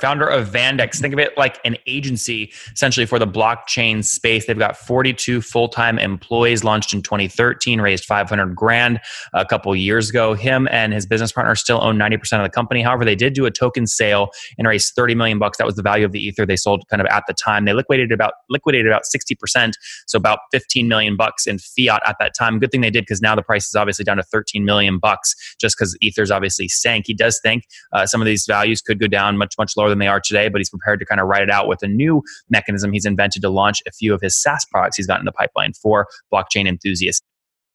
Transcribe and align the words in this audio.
founder 0.00 0.26
of 0.26 0.48
Vanbex. 0.48 1.00
Think 1.00 1.12
of 1.12 1.18
it 1.18 1.36
like 1.36 1.60
an 1.64 1.76
agency 1.86 2.52
essentially 2.72 3.06
for 3.06 3.18
the 3.18 3.26
blockchain 3.26 4.04
space. 4.04 4.46
They've 4.46 4.58
got 4.58 4.76
42 4.76 5.42
full-time 5.42 5.98
employees, 5.98 6.64
launched 6.64 6.92
in 6.92 7.02
2013, 7.02 7.80
raised 7.80 8.04
500 8.04 8.54
grand 8.54 9.00
a 9.32 9.44
couple 9.44 9.74
years 9.74 10.10
ago. 10.10 10.34
Him 10.34 10.68
and 10.70 10.92
his 10.92 11.06
business 11.06 11.32
partner 11.32 11.54
still 11.54 11.82
own 11.82 11.98
90% 11.98 12.38
of 12.38 12.44
the 12.44 12.50
company. 12.50 12.82
However, 12.82 13.04
they 13.04 13.16
did 13.16 13.32
do 13.32 13.46
a 13.46 13.50
token 13.50 13.86
sale 13.86 14.30
and 14.56 14.66
raised 14.66 14.94
30 14.94 15.14
million 15.14 15.38
bucks. 15.38 15.58
That 15.58 15.66
was 15.66 15.76
the 15.76 15.82
value 15.82 16.04
of 16.04 16.12
the 16.12 16.24
ether 16.24 16.46
they 16.46 16.56
sold 16.56 16.86
kind 16.88 17.00
of 17.00 17.06
at 17.08 17.24
the 17.26 17.34
time. 17.34 17.64
They 17.64 17.72
liquidated 17.72 18.12
about 18.12 18.34
liquidated 18.48 18.86
about 18.86 19.02
60%, 19.04 19.72
so 20.06 20.16
about 20.16 20.40
15 20.52 20.88
million 20.88 21.16
bucks 21.16 21.46
in 21.46 21.58
fiat 21.58 22.02
at 22.06 22.16
that 22.20 22.34
time. 22.34 22.58
Good 22.58 22.70
thing 22.70 22.80
they 22.80 22.90
did 22.90 23.02
because 23.02 23.20
now 23.20 23.34
the 23.34 23.42
price 23.42 23.68
is 23.68 23.74
obviously 23.74 24.04
down 24.04 24.16
to 24.18 24.22
13 24.22 24.64
million 24.64 24.98
bucks 24.98 25.34
just 25.60 25.76
because 25.76 25.96
ether's 26.00 26.30
obviously 26.30 26.68
sank. 26.68 27.06
He 27.06 27.14
does 27.14 27.40
think 27.42 27.64
uh, 27.92 28.06
some 28.06 28.20
of 28.20 28.26
these 28.26 28.46
values 28.46 28.80
could 28.80 29.00
go 29.00 29.06
down 29.06 29.36
much 29.36 29.56
much 29.58 29.76
lower 29.76 29.87
than 29.88 29.98
they 29.98 30.08
are 30.08 30.20
today, 30.20 30.48
but 30.48 30.58
he's 30.58 30.70
prepared 30.70 31.00
to 31.00 31.06
kind 31.06 31.20
of 31.20 31.26
write 31.26 31.42
it 31.42 31.50
out 31.50 31.68
with 31.68 31.82
a 31.82 31.88
new 31.88 32.22
mechanism 32.50 32.92
he's 32.92 33.04
invented 33.04 33.42
to 33.42 33.50
launch 33.50 33.82
a 33.86 33.92
few 33.92 34.14
of 34.14 34.20
his 34.20 34.40
SaaS 34.40 34.64
products 34.70 34.96
he's 34.96 35.06
got 35.06 35.18
in 35.18 35.24
the 35.24 35.32
pipeline 35.32 35.72
for 35.72 36.06
blockchain 36.32 36.66
enthusiasts. 36.66 37.22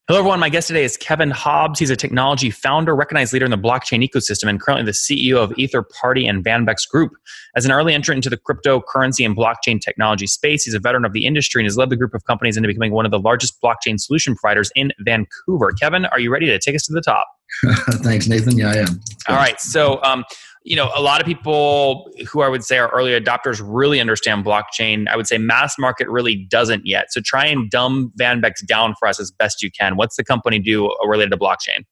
Hello, 0.10 0.20
everyone. 0.20 0.42
My 0.42 0.50
guest 0.50 0.68
today 0.68 0.84
is 0.84 0.98
Kevin 0.98 1.32
Hobbs. 1.32 1.80
He's 1.80 1.90
a 1.90 1.96
technology 1.96 2.50
founder, 2.50 2.94
recognized 2.94 3.32
leader 3.32 3.46
in 3.46 3.52
the 3.52 3.58
blockchain 3.58 4.06
ecosystem, 4.06 4.50
and 4.50 4.60
currently 4.60 4.84
the 4.84 4.92
CEO 4.92 5.38
of 5.38 5.54
Ether 5.58 5.82
Party 5.82 6.28
and 6.28 6.44
Vanbex 6.44 6.86
Group. 6.90 7.14
As 7.56 7.66
an 7.66 7.72
early 7.72 7.94
entrant 7.94 8.18
into 8.18 8.30
the 8.30 8.36
cryptocurrency 8.36 9.26
and 9.26 9.34
blockchain 9.34 9.80
technology 9.80 10.28
space, 10.28 10.66
he's 10.66 10.74
a 10.74 10.80
veteran 10.80 11.06
of 11.06 11.14
the 11.14 11.26
industry 11.26 11.62
and 11.62 11.68
has 11.68 11.78
led 11.78 11.90
the 11.90 11.96
group 11.96 12.14
of 12.14 12.26
companies 12.26 12.58
into 12.58 12.68
becoming 12.68 12.92
one 12.92 13.06
of 13.06 13.12
the 13.12 13.20
largest 13.20 13.62
blockchain 13.62 13.98
solution 13.98 14.36
providers 14.36 14.74
in 14.76 14.92
Vancouver. 15.00 15.72
Kevin, 15.72 16.04
are 16.08 16.20
you 16.20 16.30
ready 16.30 16.48
to 16.48 16.60
take 16.60 16.76
us 16.76 16.86
to 16.88 16.92
the 16.92 17.00
top? 17.00 17.26
Thanks, 18.04 18.28
Nathan. 18.28 18.58
Yeah, 18.58 18.72
I 18.72 18.76
am. 18.80 19.00
All 19.30 19.38
right. 19.38 19.58
So, 19.62 20.04
um, 20.04 20.26
you 20.64 20.76
know, 20.76 20.92
a 20.96 21.02
lot 21.02 21.20
of 21.20 21.28
people 21.28 22.10
who 22.32 22.42
I 22.42 22.48
would 22.48 22.64
say 22.64 22.78
are 22.78 22.90
early 22.90 23.12
adopters 23.12 23.62
really 23.64 24.00
understand 24.00 24.46
blockchain. 24.46 25.08
I 25.08 25.18
would 25.18 25.28
say 25.28 25.38
mass 25.38 25.76
market 25.78 26.10
really 26.10 26.36
doesn't 26.50 26.86
yet. 26.86 27.12
So 27.12 27.22
try 27.22 27.46
and 27.46 27.70
dumb 27.70 28.12
Vanbex 28.20 28.66
down 28.66 28.96
for 28.98 29.08
us 29.08 29.20
as 29.20 29.30
best 29.30 29.62
you 29.62 29.70
can. 29.72 29.98
What's 29.98 30.16
the 30.16 30.24
company 30.24 30.60
do 30.60 30.94
related 31.06 31.32
to 31.32 31.38
blockchain? 31.38 31.84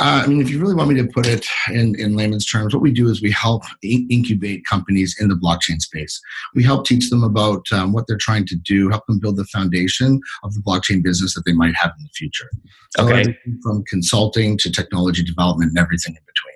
Uh, 0.00 0.22
I 0.24 0.26
mean, 0.26 0.40
if 0.40 0.50
you 0.50 0.60
really 0.60 0.74
want 0.74 0.90
me 0.90 1.00
to 1.00 1.06
put 1.06 1.24
it 1.26 1.46
in, 1.68 1.94
in 2.00 2.16
layman's 2.16 2.44
terms, 2.44 2.74
what 2.74 2.82
we 2.82 2.90
do 2.90 3.08
is 3.08 3.22
we 3.22 3.30
help 3.30 3.62
in- 3.82 4.08
incubate 4.10 4.64
companies 4.66 5.16
in 5.20 5.28
the 5.28 5.36
blockchain 5.36 5.80
space. 5.80 6.20
We 6.54 6.64
help 6.64 6.84
teach 6.84 7.10
them 7.10 7.22
about 7.22 7.64
um, 7.70 7.92
what 7.92 8.06
they're 8.08 8.18
trying 8.18 8.46
to 8.46 8.56
do, 8.56 8.88
help 8.90 9.06
them 9.06 9.20
build 9.20 9.36
the 9.36 9.44
foundation 9.44 10.20
of 10.42 10.52
the 10.54 10.60
blockchain 10.60 11.02
business 11.02 11.34
that 11.34 11.44
they 11.46 11.52
might 11.52 11.76
have 11.76 11.92
in 11.96 12.04
the 12.04 12.10
future. 12.12 12.50
So 12.96 13.08
okay. 13.08 13.38
From 13.62 13.84
consulting 13.84 14.58
to 14.58 14.70
technology 14.70 15.22
development 15.22 15.70
and 15.70 15.78
everything 15.78 16.16
in 16.16 16.22
between. 16.26 16.53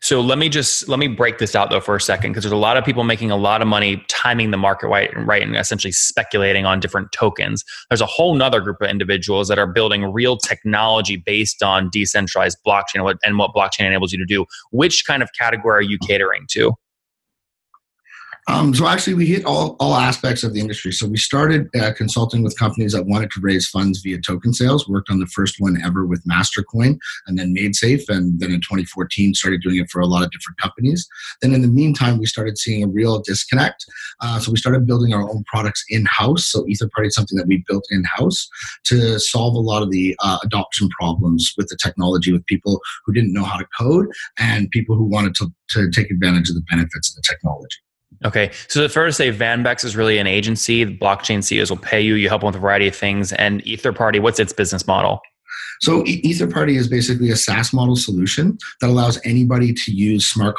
So 0.00 0.20
let 0.20 0.38
me 0.38 0.48
just 0.48 0.88
let 0.88 0.98
me 0.98 1.08
break 1.08 1.38
this 1.38 1.54
out 1.54 1.70
though 1.70 1.80
for 1.80 1.96
a 1.96 2.00
second 2.00 2.32
because 2.32 2.44
there's 2.44 2.52
a 2.52 2.56
lot 2.56 2.76
of 2.76 2.84
people 2.84 3.04
making 3.04 3.30
a 3.30 3.36
lot 3.36 3.62
of 3.62 3.68
money 3.68 4.04
timing 4.08 4.50
the 4.50 4.58
market 4.58 4.88
right, 4.88 5.14
and 5.14 5.26
right 5.26 5.42
and 5.42 5.56
essentially 5.56 5.92
speculating 5.92 6.66
on 6.66 6.78
different 6.78 7.10
tokens. 7.12 7.64
There's 7.88 8.00
a 8.00 8.06
whole 8.06 8.34
nother 8.34 8.60
group 8.60 8.82
of 8.82 8.90
individuals 8.90 9.48
that 9.48 9.58
are 9.58 9.66
building 9.66 10.04
real 10.04 10.36
technology 10.36 11.16
based 11.16 11.62
on 11.62 11.88
decentralized 11.90 12.58
blockchain 12.66 13.16
and 13.24 13.38
what 13.38 13.54
blockchain 13.54 13.86
enables 13.86 14.12
you 14.12 14.18
to 14.18 14.26
do. 14.26 14.44
Which 14.70 15.04
kind 15.06 15.22
of 15.22 15.30
category 15.38 15.78
are 15.78 15.82
you 15.82 15.98
catering 15.98 16.46
to? 16.50 16.74
Um, 18.48 18.74
so 18.74 18.88
actually, 18.88 19.14
we 19.14 19.26
hit 19.26 19.44
all, 19.44 19.76
all 19.78 19.94
aspects 19.94 20.42
of 20.42 20.52
the 20.52 20.58
industry. 20.58 20.90
So 20.90 21.06
we 21.06 21.16
started 21.16 21.68
uh, 21.76 21.92
consulting 21.96 22.42
with 22.42 22.58
companies 22.58 22.92
that 22.92 23.06
wanted 23.06 23.30
to 23.32 23.40
raise 23.40 23.68
funds 23.68 24.00
via 24.00 24.20
token 24.20 24.52
sales. 24.52 24.88
Worked 24.88 25.10
on 25.10 25.20
the 25.20 25.26
first 25.26 25.56
one 25.60 25.80
ever 25.82 26.06
with 26.06 26.24
Mastercoin, 26.24 26.98
and 27.26 27.38
then 27.38 27.54
MaidSafe, 27.54 28.08
and 28.08 28.40
then 28.40 28.50
in 28.50 28.60
2014 28.60 29.34
started 29.34 29.62
doing 29.62 29.76
it 29.76 29.90
for 29.90 30.00
a 30.00 30.06
lot 30.06 30.24
of 30.24 30.30
different 30.32 30.58
companies. 30.60 31.06
Then 31.40 31.54
in 31.54 31.62
the 31.62 31.68
meantime, 31.68 32.18
we 32.18 32.26
started 32.26 32.58
seeing 32.58 32.82
a 32.82 32.88
real 32.88 33.20
disconnect. 33.20 33.84
Uh, 34.20 34.40
so 34.40 34.50
we 34.50 34.58
started 34.58 34.86
building 34.86 35.14
our 35.14 35.28
own 35.28 35.44
products 35.46 35.84
in 35.88 36.04
house. 36.06 36.50
So 36.50 36.64
EtherParty 36.64 37.06
is 37.06 37.14
something 37.14 37.38
that 37.38 37.46
we 37.46 37.64
built 37.68 37.84
in 37.90 38.02
house 38.04 38.48
to 38.84 39.20
solve 39.20 39.54
a 39.54 39.60
lot 39.60 39.82
of 39.82 39.90
the 39.92 40.16
uh, 40.20 40.38
adoption 40.42 40.88
problems 40.98 41.54
with 41.56 41.68
the 41.68 41.78
technology 41.80 42.32
with 42.32 42.44
people 42.46 42.80
who 43.06 43.12
didn't 43.12 43.32
know 43.32 43.44
how 43.44 43.58
to 43.58 43.66
code 43.78 44.08
and 44.36 44.68
people 44.70 44.96
who 44.96 45.04
wanted 45.04 45.36
to, 45.36 45.52
to 45.70 45.90
take 45.90 46.10
advantage 46.10 46.48
of 46.48 46.56
the 46.56 46.64
benefits 46.68 47.10
of 47.10 47.16
the 47.16 47.22
technology. 47.22 47.78
Okay, 48.24 48.52
so 48.68 48.88
fair 48.88 49.06
to 49.06 49.12
say 49.12 49.32
Vanbex 49.32 49.84
is 49.84 49.96
really 49.96 50.18
an 50.18 50.26
agency. 50.26 50.84
The 50.84 50.96
blockchain 50.96 51.42
CEOs 51.42 51.70
will 51.70 51.78
pay 51.78 52.00
you. 52.00 52.14
You 52.14 52.28
help 52.28 52.42
them 52.42 52.46
with 52.46 52.56
a 52.56 52.60
variety 52.60 52.86
of 52.86 52.94
things. 52.94 53.32
And 53.32 53.66
Ether 53.66 53.92
Party, 53.92 54.20
what's 54.20 54.38
its 54.38 54.52
business 54.52 54.86
model? 54.86 55.20
So 55.80 56.04
Ether 56.06 56.46
Party 56.46 56.76
is 56.76 56.86
basically 56.86 57.30
a 57.30 57.36
SaaS 57.36 57.72
model 57.72 57.96
solution 57.96 58.58
that 58.80 58.88
allows 58.88 59.20
anybody 59.24 59.72
to 59.72 59.92
use 59.92 60.26
smart 60.26 60.56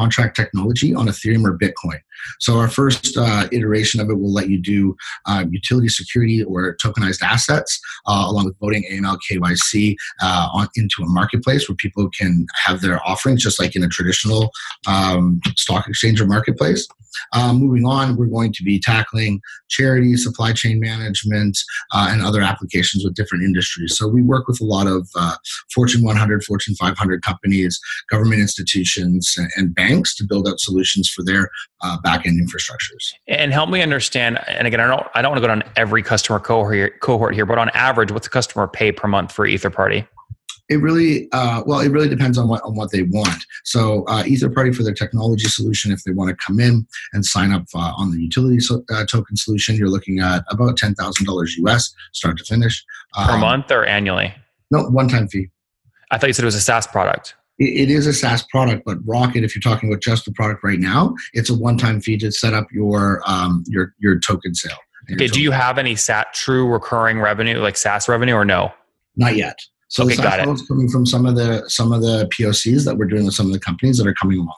contract 0.00 0.34
technology 0.34 0.94
on 0.94 1.06
Ethereum 1.06 1.44
or 1.44 1.58
Bitcoin. 1.58 2.00
So 2.40 2.58
our 2.58 2.68
first 2.68 3.16
uh, 3.16 3.48
iteration 3.52 4.00
of 4.00 4.10
it 4.10 4.14
will 4.14 4.32
let 4.32 4.48
you 4.48 4.58
do 4.60 4.96
uh, 5.26 5.44
utility 5.50 5.88
security 5.88 6.42
or 6.42 6.76
tokenized 6.76 7.22
assets 7.22 7.80
uh, 8.06 8.24
along 8.26 8.46
with 8.46 8.58
voting 8.58 8.84
AML 8.90 9.18
KYC 9.30 9.96
uh, 10.22 10.48
on, 10.52 10.68
into 10.76 11.02
a 11.02 11.06
marketplace 11.08 11.68
where 11.68 11.76
people 11.76 12.08
can 12.10 12.46
have 12.64 12.80
their 12.80 13.00
offerings 13.06 13.42
just 13.42 13.60
like 13.60 13.76
in 13.76 13.82
a 13.82 13.88
traditional 13.88 14.50
um, 14.86 15.40
stock 15.56 15.88
exchange 15.88 16.20
or 16.20 16.26
marketplace. 16.26 16.86
Um, 17.32 17.56
moving 17.56 17.84
on, 17.84 18.16
we're 18.16 18.26
going 18.26 18.52
to 18.52 18.62
be 18.62 18.78
tackling 18.78 19.40
charity, 19.68 20.16
supply 20.16 20.52
chain 20.52 20.80
management, 20.80 21.58
uh, 21.92 22.08
and 22.10 22.22
other 22.22 22.40
applications 22.40 23.04
with 23.04 23.14
different 23.14 23.44
industries. 23.44 23.96
So 23.96 24.08
we 24.08 24.22
work 24.22 24.48
with 24.48 24.60
a 24.60 24.64
lot 24.64 24.86
of 24.86 25.08
uh, 25.16 25.36
Fortune 25.74 26.02
100, 26.02 26.44
Fortune 26.44 26.74
500 26.74 27.22
companies, 27.22 27.80
government 28.10 28.40
institutions, 28.40 29.34
and, 29.36 29.50
and 29.56 29.74
banks 29.74 30.14
to 30.16 30.24
build 30.24 30.48
out 30.48 30.60
solutions 30.60 31.08
for 31.08 31.24
their 31.24 31.50
uh, 31.82 31.98
backend 32.10 32.38
infrastructures. 32.40 33.14
And 33.28 33.52
help 33.52 33.70
me 33.70 33.82
understand. 33.82 34.38
And 34.48 34.66
again, 34.66 34.80
I 34.80 34.86
don't 34.86 35.06
I 35.14 35.22
don't 35.22 35.32
want 35.32 35.42
to 35.42 35.48
go 35.48 35.54
down 35.54 35.62
every 35.76 36.02
customer 36.02 36.38
cohort 36.38 36.74
here, 36.74 36.90
cohort 37.00 37.34
here, 37.34 37.46
but 37.46 37.58
on 37.58 37.70
average, 37.70 38.12
what's 38.12 38.26
a 38.26 38.30
customer 38.30 38.66
pay 38.66 38.92
per 38.92 39.08
month 39.08 39.32
for 39.32 39.46
Ether 39.46 39.70
Party? 39.70 40.06
It 40.68 40.76
really, 40.76 41.28
uh, 41.32 41.64
well, 41.66 41.80
it 41.80 41.88
really 41.90 42.08
depends 42.08 42.38
on 42.38 42.46
what 42.46 42.62
on 42.62 42.76
what 42.76 42.92
they 42.92 43.02
want. 43.02 43.44
So, 43.64 44.04
uh, 44.04 44.22
Ether 44.24 44.48
Party 44.48 44.72
for 44.72 44.84
their 44.84 44.94
technology 44.94 45.48
solution, 45.48 45.90
if 45.90 46.04
they 46.04 46.12
want 46.12 46.30
to 46.30 46.36
come 46.36 46.60
in 46.60 46.86
and 47.12 47.26
sign 47.26 47.50
up 47.50 47.64
uh, 47.74 47.92
on 47.96 48.12
the 48.12 48.20
utility 48.20 48.60
so, 48.60 48.84
uh, 48.92 49.04
token 49.04 49.36
solution, 49.36 49.74
you're 49.74 49.88
looking 49.88 50.20
at 50.20 50.44
about 50.48 50.76
ten 50.76 50.94
thousand 50.94 51.26
dollars 51.26 51.56
US, 51.58 51.92
start 52.12 52.38
to 52.38 52.44
finish, 52.44 52.84
per 53.14 53.32
um, 53.32 53.40
month 53.40 53.72
or 53.72 53.84
annually. 53.84 54.32
No, 54.70 54.84
one 54.84 55.08
time 55.08 55.26
fee. 55.26 55.48
I 56.12 56.18
thought 56.18 56.28
you 56.28 56.32
said 56.34 56.44
it 56.44 56.46
was 56.46 56.54
a 56.54 56.60
SaaS 56.60 56.86
product 56.86 57.34
it 57.60 57.90
is 57.90 58.06
a 58.06 58.12
SaaS 58.12 58.42
product, 58.44 58.84
but 58.86 58.98
Rocket, 59.04 59.44
if 59.44 59.54
you're 59.54 59.60
talking 59.60 59.90
about 59.90 60.00
just 60.00 60.24
the 60.24 60.32
product 60.32 60.64
right 60.64 60.80
now, 60.80 61.14
it's 61.34 61.50
a 61.50 61.54
one-time 61.54 62.00
fee 62.00 62.16
to 62.18 62.32
set 62.32 62.54
up 62.54 62.66
your 62.72 63.22
um, 63.26 63.64
your 63.66 63.94
your 63.98 64.18
token 64.18 64.54
sale. 64.54 64.78
Okay. 65.12 65.26
Do 65.26 65.42
you 65.42 65.50
have 65.50 65.76
any 65.76 65.94
SAT 65.94 66.32
true 66.32 66.66
recurring 66.66 67.20
revenue, 67.20 67.58
like 67.58 67.76
SaaS 67.76 68.08
revenue, 68.08 68.34
or 68.34 68.44
no? 68.44 68.72
Not 69.16 69.36
yet. 69.36 69.58
So 69.88 70.04
okay, 70.04 70.16
the 70.16 70.22
SaaS 70.22 70.46
got 70.46 70.68
coming 70.68 70.88
from 70.88 71.04
some 71.04 71.26
of 71.26 71.36
the 71.36 71.68
some 71.68 71.92
of 71.92 72.00
the 72.00 72.28
POCs 72.28 72.84
that 72.86 72.96
we're 72.96 73.06
doing 73.06 73.26
with 73.26 73.34
some 73.34 73.46
of 73.46 73.52
the 73.52 73.60
companies 73.60 73.98
that 73.98 74.06
are 74.06 74.14
coming 74.14 74.38
along. 74.38 74.56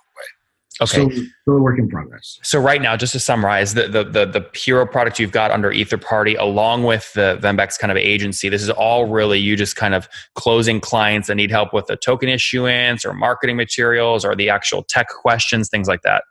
Okay. 0.80 0.86
Still, 0.86 1.10
still, 1.10 1.54
a 1.54 1.60
work 1.60 1.78
in 1.78 1.88
progress. 1.88 2.38
So 2.42 2.58
right 2.58 2.80
now, 2.80 2.96
just 2.96 3.12
to 3.12 3.20
summarize, 3.20 3.74
the, 3.74 3.88
the 3.88 4.04
the 4.04 4.26
the 4.26 4.46
hero 4.54 4.86
product 4.86 5.18
you've 5.18 5.32
got 5.32 5.50
under 5.50 5.70
Ether 5.70 5.98
Party, 5.98 6.34
along 6.34 6.84
with 6.84 7.12
the 7.12 7.38
Vanbex 7.42 7.78
kind 7.78 7.90
of 7.90 7.96
agency, 7.96 8.48
this 8.48 8.62
is 8.62 8.70
all 8.70 9.06
really 9.06 9.38
you 9.38 9.56
just 9.56 9.76
kind 9.76 9.94
of 9.94 10.08
closing 10.34 10.80
clients 10.80 11.28
that 11.28 11.34
need 11.34 11.50
help 11.50 11.72
with 11.72 11.86
the 11.86 11.96
token 11.96 12.28
issuance 12.28 13.04
or 13.04 13.12
marketing 13.12 13.56
materials 13.56 14.24
or 14.24 14.34
the 14.34 14.48
actual 14.48 14.82
tech 14.82 15.08
questions, 15.08 15.68
things 15.68 15.88
like 15.88 16.02
that. 16.02 16.24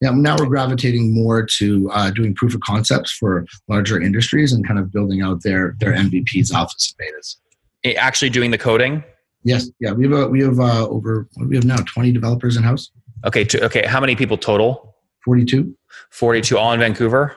Yeah, 0.00 0.10
now 0.12 0.36
we're 0.38 0.46
gravitating 0.46 1.12
more 1.12 1.44
to 1.58 1.90
uh, 1.92 2.10
doing 2.10 2.34
proof 2.34 2.54
of 2.54 2.60
concepts 2.60 3.10
for 3.10 3.46
larger 3.68 4.00
industries 4.00 4.52
and 4.52 4.66
kind 4.66 4.78
of 4.78 4.92
building 4.92 5.22
out 5.22 5.42
their 5.42 5.76
their 5.80 5.92
MVPs, 5.92 6.52
alphas, 6.52 6.94
and 6.98 7.14
betas. 7.14 7.96
Actually, 7.96 8.30
doing 8.30 8.50
the 8.50 8.58
coding. 8.58 9.02
Yes, 9.42 9.70
yeah, 9.80 9.92
we 9.92 10.04
have 10.04 10.12
a, 10.12 10.28
we 10.28 10.42
have 10.42 10.60
uh, 10.60 10.86
over 10.88 11.26
we 11.46 11.56
have 11.56 11.64
now 11.64 11.78
twenty 11.78 12.12
developers 12.12 12.56
in 12.56 12.62
house. 12.62 12.90
Okay. 13.26 13.44
To, 13.44 13.64
okay. 13.66 13.86
How 13.86 14.00
many 14.00 14.16
people 14.16 14.36
total? 14.36 14.96
42. 15.24 15.74
42 16.10 16.56
all 16.56 16.72
in 16.72 16.80
Vancouver? 16.80 17.36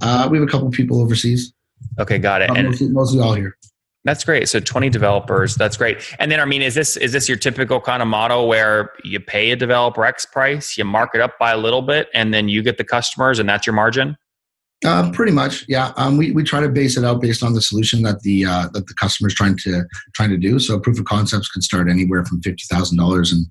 Uh, 0.00 0.28
we 0.30 0.38
have 0.38 0.46
a 0.46 0.50
couple 0.50 0.70
people 0.70 1.00
overseas. 1.00 1.52
Okay. 1.98 2.18
Got 2.18 2.42
it. 2.42 2.50
Uh, 2.50 2.54
and 2.54 2.68
mostly, 2.68 2.88
mostly 2.88 3.20
all 3.20 3.34
here. 3.34 3.56
That's 4.04 4.22
great. 4.22 4.48
So 4.50 4.60
20 4.60 4.90
developers. 4.90 5.54
That's 5.54 5.78
great. 5.78 6.14
And 6.18 6.30
then, 6.30 6.38
I 6.38 6.44
mean, 6.44 6.60
is 6.60 6.74
this, 6.74 6.98
is 6.98 7.12
this 7.12 7.26
your 7.26 7.38
typical 7.38 7.80
kind 7.80 8.02
of 8.02 8.08
model 8.08 8.48
where 8.48 8.92
you 9.02 9.18
pay 9.18 9.50
a 9.50 9.56
developer 9.56 10.04
X 10.04 10.26
price, 10.26 10.76
you 10.76 10.84
mark 10.84 11.10
it 11.14 11.22
up 11.22 11.38
by 11.38 11.52
a 11.52 11.56
little 11.56 11.80
bit, 11.80 12.08
and 12.12 12.34
then 12.34 12.48
you 12.48 12.62
get 12.62 12.76
the 12.76 12.84
customers 12.84 13.38
and 13.38 13.48
that's 13.48 13.66
your 13.66 13.74
margin? 13.74 14.18
Uh, 14.84 15.10
pretty 15.12 15.32
much, 15.32 15.64
yeah. 15.66 15.92
Um, 15.96 16.18
we, 16.18 16.32
we 16.32 16.42
try 16.42 16.60
to 16.60 16.68
base 16.68 16.98
it 16.98 17.04
out 17.04 17.22
based 17.22 17.42
on 17.42 17.54
the 17.54 17.62
solution 17.62 18.02
that 18.02 18.20
the 18.20 18.44
uh, 18.44 18.68
that 18.74 18.86
the 18.86 18.94
customer 18.94 19.28
is 19.28 19.34
trying 19.34 19.56
to 19.58 19.84
trying 20.14 20.28
to 20.28 20.36
do. 20.36 20.58
So 20.58 20.78
proof 20.78 20.98
of 20.98 21.06
concepts 21.06 21.48
could 21.48 21.62
start 21.62 21.88
anywhere 21.88 22.22
from 22.26 22.42
fifty 22.42 22.64
thousand 22.70 22.98
dollars 22.98 23.32
and 23.32 23.46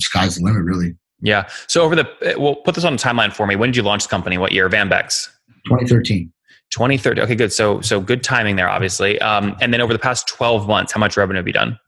sky's 0.00 0.36
the 0.36 0.44
limit, 0.44 0.62
really. 0.64 0.96
Yeah. 1.20 1.48
So 1.68 1.82
over 1.82 1.94
the, 1.94 2.34
well, 2.38 2.56
put 2.56 2.74
this 2.74 2.84
on 2.84 2.94
a 2.94 2.96
timeline 2.96 3.32
for 3.32 3.46
me. 3.46 3.56
When 3.56 3.70
did 3.70 3.76
you 3.76 3.82
launch 3.82 4.04
the 4.04 4.08
company? 4.08 4.38
What 4.38 4.52
year? 4.52 4.68
Vanbex. 4.68 5.28
2013. 5.66 6.32
2013. 6.70 7.22
Okay, 7.22 7.34
good. 7.34 7.52
So, 7.52 7.80
so 7.80 8.00
good 8.00 8.24
timing 8.24 8.56
there, 8.56 8.68
obviously. 8.68 9.20
Um, 9.20 9.56
and 9.60 9.72
then 9.72 9.80
over 9.80 9.92
the 9.92 9.98
past 9.98 10.26
12 10.26 10.66
months, 10.66 10.92
how 10.92 11.00
much 11.00 11.16
revenue 11.16 11.38
have 11.38 11.46
you 11.46 11.52
done? 11.52 11.78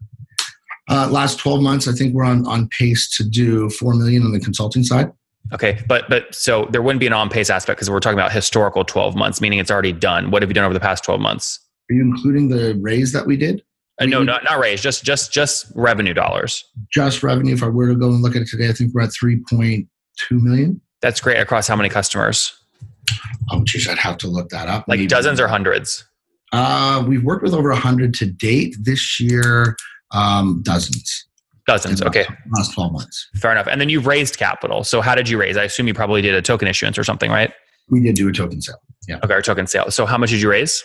Uh, 0.88 1.08
last 1.10 1.38
12 1.38 1.62
months, 1.62 1.88
I 1.88 1.92
think 1.92 2.14
we're 2.14 2.24
on, 2.24 2.46
on 2.46 2.68
pace 2.68 3.08
to 3.16 3.24
do 3.24 3.70
4 3.70 3.94
million 3.94 4.22
on 4.22 4.32
the 4.32 4.40
consulting 4.40 4.84
side. 4.84 5.10
Okay, 5.52 5.78
but 5.86 6.08
but 6.08 6.34
so 6.34 6.66
there 6.70 6.80
wouldn't 6.80 7.00
be 7.00 7.06
an 7.06 7.12
on 7.12 7.28
pace 7.28 7.50
aspect 7.50 7.76
because 7.76 7.90
we're 7.90 8.00
talking 8.00 8.18
about 8.18 8.32
historical 8.32 8.82
12 8.82 9.14
months, 9.14 9.40
meaning 9.40 9.58
it's 9.58 9.70
already 9.70 9.92
done. 9.92 10.30
What 10.30 10.42
have 10.42 10.48
you 10.48 10.54
done 10.54 10.64
over 10.64 10.72
the 10.72 10.80
past 10.80 11.04
12 11.04 11.20
months? 11.20 11.60
Are 11.90 11.94
you 11.94 12.02
including 12.02 12.48
the 12.48 12.78
raise 12.80 13.12
that 13.12 13.26
we 13.26 13.36
did? 13.36 13.62
Uh, 14.00 14.06
no, 14.06 14.22
not 14.22 14.42
not 14.44 14.58
raise, 14.58 14.80
just 14.82 15.04
just 15.04 15.32
just 15.32 15.66
revenue 15.74 16.14
dollars. 16.14 16.64
Just 16.92 17.22
revenue. 17.22 17.54
If 17.54 17.62
I 17.62 17.68
were 17.68 17.86
to 17.88 17.94
go 17.94 18.08
and 18.08 18.22
look 18.22 18.34
at 18.34 18.42
it 18.42 18.48
today, 18.48 18.68
I 18.68 18.72
think 18.72 18.92
we're 18.92 19.02
at 19.02 19.10
3.2 19.10 19.86
million. 20.30 20.80
That's 21.00 21.20
great. 21.20 21.38
Across 21.38 21.68
how 21.68 21.76
many 21.76 21.88
customers? 21.88 22.52
Oh, 23.50 23.62
geez, 23.64 23.88
I'd 23.88 23.98
have 23.98 24.16
to 24.18 24.26
look 24.28 24.48
that 24.48 24.68
up. 24.68 24.86
Like 24.88 24.98
Maybe. 24.98 25.06
dozens 25.06 25.38
or 25.38 25.46
hundreds? 25.46 26.04
Uh, 26.52 27.04
we've 27.06 27.22
worked 27.22 27.42
with 27.42 27.52
over 27.54 27.68
100 27.70 28.14
to 28.14 28.26
date. 28.26 28.76
This 28.80 29.20
year, 29.20 29.76
um, 30.12 30.62
dozens. 30.64 31.26
Dozens. 31.66 32.02
Okay. 32.02 32.26
Last 32.56 32.74
12 32.74 32.92
months. 32.92 33.28
Fair 33.36 33.52
enough. 33.52 33.66
And 33.66 33.80
then 33.80 33.88
you've 33.88 34.06
raised 34.06 34.38
capital. 34.38 34.84
So 34.84 35.00
how 35.00 35.14
did 35.14 35.28
you 35.28 35.38
raise? 35.38 35.56
I 35.56 35.64
assume 35.64 35.86
you 35.88 35.94
probably 35.94 36.20
did 36.22 36.34
a 36.34 36.42
token 36.42 36.68
issuance 36.68 36.98
or 36.98 37.04
something, 37.04 37.30
right? 37.30 37.52
We 37.88 38.00
did 38.00 38.14
do 38.16 38.28
a 38.28 38.32
token 38.32 38.60
sale. 38.60 38.76
Yeah. 39.08 39.18
Okay, 39.24 39.34
a 39.34 39.42
token 39.42 39.66
sale. 39.66 39.90
So 39.90 40.06
how 40.06 40.16
much 40.18 40.30
did 40.30 40.40
you 40.40 40.50
raise? 40.50 40.82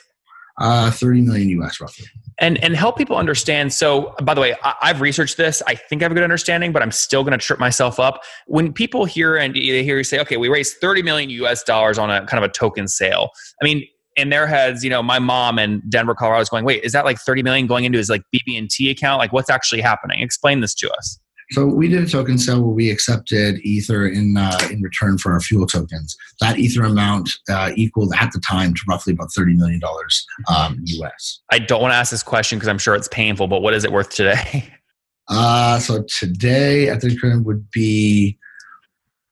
Uh, 0.59 0.91
30 0.91 1.21
million 1.21 1.49
US 1.61 1.79
roughly. 1.79 2.05
And 2.41 2.57
and 2.63 2.75
help 2.75 2.97
people 2.97 3.17
understand. 3.17 3.73
So, 3.73 4.15
by 4.23 4.33
the 4.33 4.39
way, 4.39 4.55
I, 4.63 4.87
have 4.87 5.01
researched 5.01 5.35
this. 5.35 5.61
I 5.67 5.75
think 5.75 6.01
I 6.01 6.05
have 6.05 6.11
a 6.11 6.15
good 6.15 6.23
understanding, 6.23 6.71
but 6.71 6.81
I'm 6.81 6.91
still 6.91 7.23
going 7.23 7.37
to 7.37 7.37
trip 7.37 7.59
myself 7.59 7.99
up. 7.99 8.23
When 8.47 8.71
people 8.71 9.03
hear 9.03 9.35
and 9.35 9.53
they 9.53 9.83
hear 9.83 9.97
you 9.97 10.03
say, 10.05 10.19
"Okay, 10.21 10.37
we 10.37 10.47
raised 10.47 10.77
30 10.79 11.01
million 11.01 11.29
US 11.31 11.63
dollars 11.63 11.97
on 11.97 12.09
a 12.09 12.25
kind 12.25 12.43
of 12.43 12.49
a 12.49 12.53
token 12.53 12.87
sale," 12.87 13.31
I 13.61 13.65
mean, 13.65 13.85
in 14.19 14.29
their 14.29 14.47
heads, 14.47 14.83
you 14.83 14.89
know, 14.89 15.01
my 15.01 15.19
mom 15.19 15.57
in 15.57 15.81
Denver, 15.89 16.13
Colorado 16.13 16.41
is 16.41 16.49
going, 16.49 16.65
wait, 16.65 16.83
is 16.83 16.91
that 16.91 17.05
like 17.05 17.17
30 17.19 17.43
million 17.43 17.67
going 17.67 17.85
into 17.85 17.97
his 17.97 18.09
like 18.09 18.21
BB&T 18.33 18.89
account? 18.89 19.19
Like 19.19 19.31
what's 19.31 19.49
actually 19.49 19.81
happening? 19.81 20.21
Explain 20.21 20.59
this 20.59 20.73
to 20.75 20.91
us. 20.91 21.19
So 21.51 21.65
we 21.65 21.87
did 21.87 22.03
a 22.03 22.07
token 22.07 22.37
sale 22.37 22.61
where 22.61 22.73
we 22.73 22.91
accepted 22.91 23.59
Ether 23.59 24.07
in 24.07 24.37
uh, 24.37 24.57
in 24.71 24.81
return 24.81 25.17
for 25.17 25.31
our 25.31 25.39
fuel 25.39 25.65
tokens. 25.65 26.15
That 26.41 26.59
Ether 26.59 26.83
amount 26.83 27.29
uh, 27.49 27.71
equaled 27.75 28.13
at 28.15 28.31
the 28.31 28.39
time 28.39 28.73
to 28.73 28.81
roughly 28.87 29.13
about 29.13 29.31
thirty 29.33 29.55
million 29.55 29.79
dollars 29.79 30.25
um, 30.47 30.79
US. 30.85 31.41
I 31.51 31.59
don't 31.59 31.81
want 31.81 31.91
to 31.91 31.95
ask 31.95 32.11
this 32.11 32.23
question 32.23 32.59
because 32.59 32.69
I'm 32.69 32.77
sure 32.77 32.95
it's 32.95 33.07
painful, 33.07 33.47
but 33.47 33.61
what 33.61 33.73
is 33.73 33.83
it 33.83 33.91
worth 33.91 34.09
today? 34.09 34.71
Uh, 35.31 35.77
so 35.77 36.03
today, 36.03 36.89
I 36.89 36.97
think 36.97 37.23
it 37.23 37.45
would 37.45 37.69
be 37.69 38.35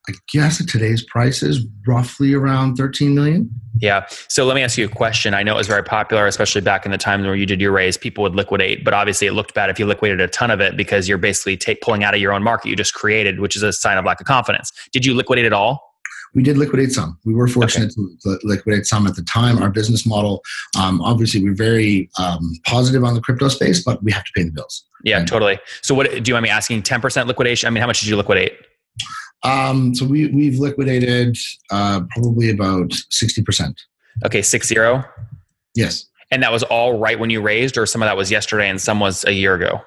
I 0.09 0.13
guess 0.31 0.61
at 0.61 0.69
today's 0.69 1.03
prices, 1.03 1.65
roughly 1.85 2.33
around 2.33 2.75
13 2.75 3.13
million. 3.13 3.49
Yeah. 3.79 4.05
So 4.29 4.45
let 4.45 4.55
me 4.55 4.63
ask 4.63 4.77
you 4.77 4.85
a 4.85 4.89
question. 4.89 5.33
I 5.33 5.43
know 5.43 5.53
it 5.55 5.57
was 5.57 5.67
very 5.67 5.83
popular, 5.83 6.25
especially 6.27 6.61
back 6.61 6.85
in 6.85 6.91
the 6.91 6.97
times 6.97 7.25
where 7.25 7.35
you 7.35 7.45
did 7.45 7.59
your 7.59 7.73
raise. 7.73 7.97
People 7.97 8.21
would 8.23 8.35
liquidate, 8.35 8.85
but 8.85 8.93
obviously 8.93 9.27
it 9.27 9.33
looked 9.33 9.53
bad 9.53 9.69
if 9.69 9.79
you 9.79 9.85
liquidated 9.85 10.21
a 10.21 10.31
ton 10.31 10.49
of 10.49 10.61
it 10.61 10.77
because 10.77 11.09
you're 11.09 11.17
basically 11.17 11.57
take, 11.57 11.81
pulling 11.81 12.03
out 12.03 12.13
of 12.13 12.21
your 12.21 12.31
own 12.31 12.41
market 12.41 12.69
you 12.69 12.75
just 12.75 12.93
created, 12.93 13.39
which 13.41 13.55
is 13.55 13.63
a 13.63 13.73
sign 13.73 13.97
of 13.97 14.05
lack 14.05 14.21
of 14.21 14.27
confidence. 14.27 14.71
Did 14.93 15.05
you 15.05 15.13
liquidate 15.13 15.45
at 15.45 15.53
all? 15.53 15.83
We 16.33 16.43
did 16.43 16.57
liquidate 16.57 16.91
some. 16.91 17.17
We 17.25 17.33
were 17.33 17.47
fortunate 17.47 17.93
okay. 17.97 18.37
to 18.37 18.39
liquidate 18.43 18.85
some 18.85 19.07
at 19.07 19.15
the 19.15 19.23
time. 19.23 19.61
Our 19.61 19.69
business 19.69 20.05
model, 20.05 20.43
um, 20.77 21.01
obviously, 21.01 21.43
we're 21.43 21.55
very 21.55 22.09
um, 22.19 22.53
positive 22.65 23.03
on 23.03 23.13
the 23.13 23.21
crypto 23.21 23.47
space, 23.47 23.83
but 23.83 24.03
we 24.03 24.11
have 24.11 24.23
to 24.23 24.31
pay 24.35 24.43
the 24.43 24.51
bills. 24.51 24.85
Yeah, 25.03 25.19
and, 25.19 25.27
totally. 25.27 25.57
So, 25.81 25.95
what 25.95 26.11
do 26.11 26.21
you 26.25 26.33
want 26.35 26.43
me 26.43 26.49
asking? 26.49 26.83
Ten 26.83 27.01
percent 27.01 27.27
liquidation? 27.27 27.67
I 27.67 27.69
mean, 27.69 27.81
how 27.81 27.87
much 27.87 28.01
did 28.01 28.09
you 28.09 28.17
liquidate? 28.17 28.53
Um, 29.43 29.93
so 29.93 30.05
we 30.05 30.27
we've 30.27 30.59
liquidated 30.59 31.37
uh, 31.71 32.01
probably 32.11 32.49
about 32.49 32.93
sixty 33.09 33.41
percent. 33.41 33.79
Okay, 34.25 34.41
six 34.41 34.67
zero. 34.67 35.03
Yes. 35.75 36.05
And 36.31 36.43
that 36.43 36.51
was 36.51 36.63
all 36.63 36.97
right 36.97 37.17
when 37.17 37.29
you 37.29 37.41
raised, 37.41 37.77
or 37.77 37.85
some 37.85 38.01
of 38.01 38.07
that 38.07 38.17
was 38.17 38.29
yesterday 38.31 38.67
and 38.67 38.81
some 38.81 38.99
was 38.99 39.23
a 39.25 39.31
year 39.31 39.53
ago. 39.55 39.81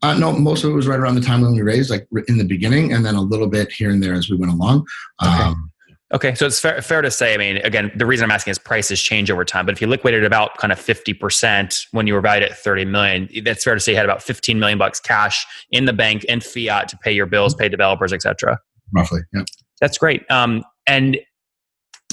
Uh, 0.00 0.14
no, 0.14 0.32
most 0.32 0.64
of 0.64 0.70
it 0.70 0.74
was 0.74 0.86
right 0.86 0.98
around 0.98 1.14
the 1.14 1.20
time 1.20 1.42
when 1.42 1.52
we 1.52 1.62
raised, 1.62 1.90
like 1.90 2.06
in 2.28 2.38
the 2.38 2.44
beginning, 2.44 2.92
and 2.92 3.04
then 3.04 3.14
a 3.14 3.20
little 3.20 3.46
bit 3.46 3.70
here 3.72 3.90
and 3.90 4.02
there 4.02 4.14
as 4.14 4.30
we 4.30 4.36
went 4.36 4.52
along. 4.52 4.86
Okay. 5.22 5.42
Um, 5.42 5.70
okay, 6.12 6.34
so 6.34 6.46
it's 6.46 6.60
fair, 6.60 6.80
fair 6.80 7.02
to 7.02 7.10
say. 7.10 7.34
I 7.34 7.36
mean, 7.36 7.56
again, 7.58 7.90
the 7.96 8.06
reason 8.06 8.24
I'm 8.24 8.30
asking 8.30 8.52
is 8.52 8.58
prices 8.58 9.00
change 9.02 9.30
over 9.30 9.44
time. 9.44 9.66
But 9.66 9.74
if 9.74 9.80
you 9.80 9.86
liquidated 9.86 10.24
about 10.24 10.56
kind 10.58 10.72
of 10.72 10.78
50% 10.78 11.86
when 11.92 12.06
you 12.06 12.14
were 12.14 12.20
valued 12.20 12.44
at 12.50 12.56
30 12.56 12.84
million, 12.86 13.28
that's 13.44 13.64
fair 13.64 13.74
to 13.74 13.80
say 13.80 13.92
you 13.92 13.96
had 13.96 14.04
about 14.04 14.22
15 14.22 14.58
million 14.58 14.78
bucks 14.78 15.00
cash 15.00 15.46
in 15.70 15.86
the 15.86 15.92
bank 15.92 16.24
and 16.28 16.44
fiat 16.44 16.88
to 16.88 16.98
pay 16.98 17.12
your 17.12 17.26
bills, 17.26 17.54
pay 17.54 17.68
developers, 17.68 18.12
etc 18.12 18.58
roughly. 18.94 19.20
Yeah. 19.32 19.42
That's 19.80 19.98
great. 19.98 20.22
Um, 20.30 20.64
and 20.86 21.18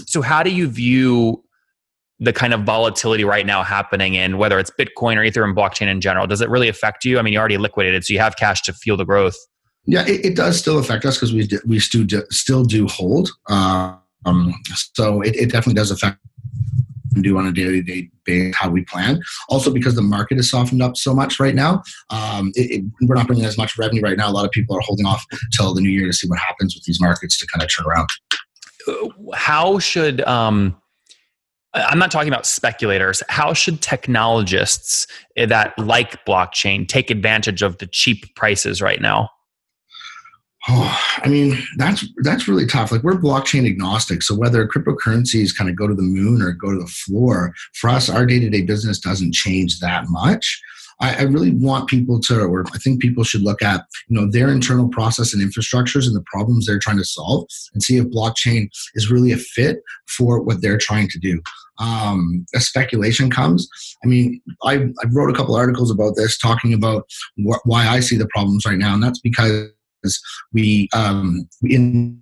so, 0.06 0.22
how 0.22 0.44
do 0.44 0.50
you 0.50 0.68
view 0.68 1.44
the 2.20 2.34
kind 2.34 2.54
of 2.54 2.62
volatility 2.62 3.24
right 3.24 3.46
now 3.46 3.64
happening 3.64 4.14
in 4.14 4.38
whether 4.38 4.60
it's 4.60 4.72
Bitcoin 4.72 5.18
or 5.18 5.22
Ethereum 5.22 5.56
blockchain 5.56 5.88
in 5.88 6.02
general? 6.02 6.28
Does 6.28 6.42
it 6.42 6.50
really 6.50 6.70
affect 6.70 7.06
you? 7.06 7.20
I 7.20 7.22
mean, 7.22 7.34
you 7.34 7.40
already 7.40 7.58
liquidated, 7.58 8.06
so 8.06 8.14
you 8.14 8.20
have 8.20 8.36
cash 8.36 8.62
to 8.64 8.74
fuel 8.74 8.98
the 8.98 9.06
growth. 9.06 9.38
Yeah, 9.86 10.06
it, 10.08 10.26
it 10.26 10.36
does 10.36 10.60
still 10.60 10.78
affect 10.78 11.06
us 11.06 11.18
because 11.18 11.34
we 11.34 11.50
we 11.66 11.80
still 11.80 12.04
do, 12.04 12.24
still 12.30 12.64
do 12.64 12.88
hold. 12.88 13.32
Um, 13.50 14.54
so 14.94 15.22
it, 15.22 15.36
it 15.36 15.52
definitely 15.52 15.74
does 15.74 15.92
affect 15.92 16.18
do 17.20 17.38
on 17.38 17.48
a 17.48 17.52
daily 17.52 17.82
day 17.82 18.10
basis 18.26 18.56
how 18.56 18.70
we 18.70 18.84
plan. 18.86 19.20
Also, 19.50 19.72
because 19.72 19.96
the 19.96 20.02
market 20.02 20.38
has 20.38 20.50
softened 20.50 20.82
up 20.82 20.96
so 20.96 21.14
much 21.14 21.40
right 21.40 21.56
now, 21.56 21.82
um, 22.10 22.52
it, 22.56 22.80
it, 22.80 22.86
we're 23.02 23.16
not 23.16 23.28
bringing 23.28 23.46
as 23.46 23.58
much 23.58 23.78
revenue 23.78 24.02
right 24.02 24.18
now. 24.18 24.30
A 24.30 24.32
lot 24.32 24.46
of 24.46 24.52
people 24.52 24.76
are 24.76 24.82
holding 24.82 25.06
off 25.06 25.26
till 25.54 25.74
the 25.74 25.82
new 25.82 25.90
year 25.90 26.08
to 26.08 26.14
see 26.14 26.28
what 26.28 26.40
happens 26.40 26.76
with 26.76 26.84
these 26.86 27.02
markets 27.02 27.38
to 27.40 27.48
kind 27.48 27.64
of 27.64 27.70
turn 27.70 27.86
around. 27.86 28.08
How 29.34 29.80
should 29.80 30.22
um, 30.22 30.82
I'm 31.74 32.00
not 32.00 32.12
talking 32.12 32.28
about 32.28 32.46
speculators. 32.46 33.24
How 33.30 33.54
should 33.54 33.82
technologists 33.82 35.08
that 35.36 35.78
like 35.78 36.24
blockchain 36.26 36.88
take 36.88 37.10
advantage 37.10 37.62
of 37.62 37.78
the 37.78 37.88
cheap 37.88 38.36
prices 38.36 38.82
right 38.82 39.02
now? 39.02 39.30
Oh, 40.70 41.00
I 41.18 41.28
mean, 41.28 41.58
that's 41.78 42.06
that's 42.18 42.48
really 42.48 42.68
tough. 42.68 42.92
Like 42.92 43.02
we're 43.02 43.14
blockchain 43.14 43.66
agnostic, 43.66 44.22
so 44.22 44.36
whether 44.36 44.68
cryptocurrencies 44.68 45.56
kind 45.56 45.70
of 45.70 45.76
go 45.76 45.88
to 45.88 45.96
the 45.96 46.04
moon 46.04 46.42
or 46.42 46.52
go 46.52 46.72
to 46.72 46.78
the 46.78 46.86
floor, 46.86 47.54
for 47.74 47.90
us, 47.90 48.10
our 48.10 48.28
day 48.28 48.40
to 48.40 48.50
day 48.50 48.62
business 48.62 49.00
doesn't 49.00 49.34
change 49.34 49.80
that 49.80 50.06
much. 50.10 50.62
I, 51.00 51.16
I, 51.16 51.22
really 51.24 51.52
want 51.52 51.90
people 51.90 52.20
to, 52.22 52.42
or 52.42 52.64
I 52.76 52.78
think 52.78 53.02
people 53.02 53.24
should 53.24 53.42
look 53.42 53.64
at, 53.64 53.86
you 54.08 54.16
know, 54.16 54.30
their 54.30 54.50
internal 54.50 54.88
process 54.88 55.34
and 55.34 55.42
infrastructures 55.42 56.06
and 56.06 56.16
the 56.16 56.24
problems 56.32 56.68
they're 56.68 56.78
trying 56.78 57.00
to 57.00 57.06
solve, 57.06 57.48
and 57.74 57.82
see 57.82 57.98
if 57.98 58.06
blockchain 58.06 58.70
is 58.94 59.10
really 59.10 59.32
a 59.32 59.38
fit 59.38 59.80
for 60.08 60.44
what 60.44 60.62
they're 60.62 60.78
trying 60.78 61.08
to 61.10 61.18
do. 61.18 61.42
Um, 61.80 62.46
speculation 62.54 63.32
comes, 63.32 63.68
I 64.04 64.08
mean, 64.08 64.40
I, 64.64 64.76
I 64.76 65.08
wrote 65.12 65.32
a 65.32 65.36
couple 65.36 65.56
articles 65.56 65.90
about 65.90 66.16
this, 66.16 66.38
talking 66.38 66.72
about 66.72 67.10
wh- 67.38 67.66
why 67.66 67.88
I 67.88 68.00
see 68.02 68.18
the 68.18 68.28
problems 68.28 68.66
right 68.68 68.78
now, 68.78 68.94
and 68.94 69.02
that's 69.02 69.20
because 69.20 69.70
we 70.54 70.90
um, 70.94 71.48
in 71.64 72.22